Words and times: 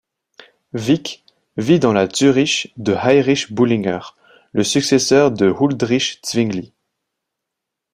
Wick 0.73 1.23
vit 1.57 1.77
dans 1.79 1.93
la 1.93 2.09
Zürich 2.09 2.73
de 2.75 2.95
Heinrich 2.95 3.53
Bullinger, 3.53 3.99
le 4.51 4.63
successeur 4.63 5.29
de 5.29 5.45
Huldrych 5.55 6.19
Zwingli. 6.25 6.73